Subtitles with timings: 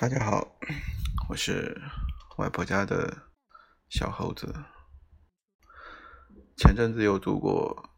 [0.00, 0.56] 大家好，
[1.28, 1.76] 我是
[2.36, 3.32] 外婆家的
[3.88, 4.54] 小猴子。
[6.56, 7.90] 前阵子有读过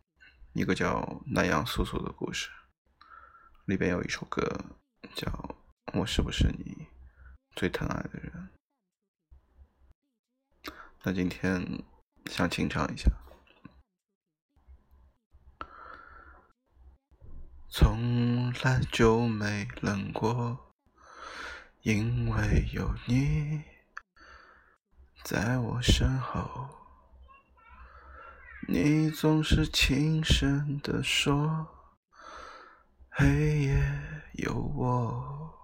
[0.55, 2.49] 一个叫南阳叔叔的故事，
[3.67, 4.41] 里边有一首歌
[5.15, 5.31] 叫
[5.93, 6.89] 《我是不是你
[7.55, 8.49] 最疼爱的人》。
[11.03, 11.85] 那今天
[12.31, 13.11] 想清唱一下。
[17.69, 20.70] 从来就没冷过。
[21.83, 23.65] 因为有你
[25.25, 26.69] 在我身后，
[28.69, 31.67] 你总是轻声地说
[33.09, 35.55] ：“黑夜有我。”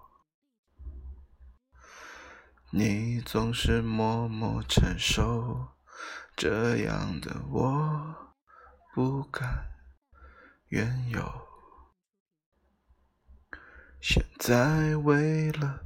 [2.73, 5.69] 你总是默默承受，
[6.35, 8.35] 这样的我
[8.95, 9.71] 不敢
[10.69, 11.46] 怨尤。
[14.01, 15.86] 现在为了。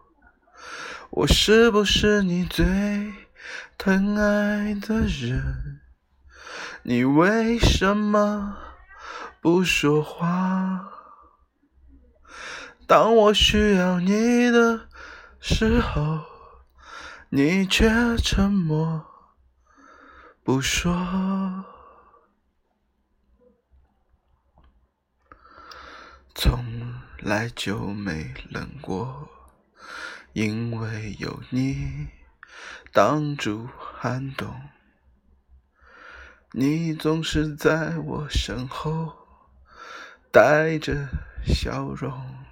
[1.09, 2.65] 我是不是你最
[3.77, 5.81] 疼爱的人？
[6.83, 8.57] 你为什么
[9.41, 10.89] 不说话？
[12.87, 14.87] 当我需要你的
[15.39, 16.25] 时候，
[17.29, 19.05] 你却沉默
[20.43, 20.93] 不说。
[26.33, 26.63] 从
[27.19, 29.29] 来就没冷过。
[30.33, 32.07] 因为有你
[32.93, 34.69] 挡住寒冬，
[36.53, 39.13] 你总是在我身后
[40.31, 41.09] 带着
[41.45, 42.45] 笑容，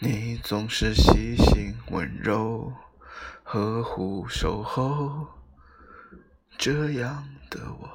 [0.00, 2.72] 你总是细心温柔
[3.44, 5.28] 呵护守候，
[6.58, 7.88] 这样的我，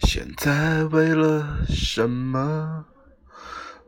[0.00, 2.86] 现在为了什么？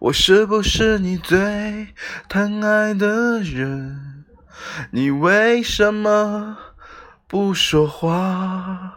[0.00, 1.94] 我是不是你最
[2.26, 4.24] 疼爱的人？
[4.92, 6.56] 你为什么
[7.26, 8.94] 不说话？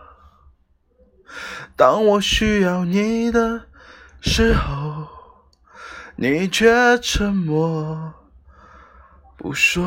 [1.75, 3.65] 当我需要你的
[4.21, 5.09] 时候，
[6.15, 8.13] 你却沉默
[9.35, 9.85] 不说。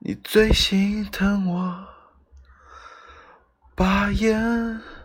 [0.00, 1.86] 你最心疼我，
[3.74, 4.95] 把眼。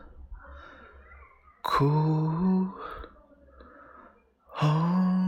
[1.71, 2.67] cool.
[4.61, 5.20] Oh.